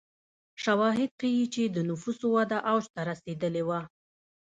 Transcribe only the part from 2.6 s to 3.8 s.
اوج ته رسېدلې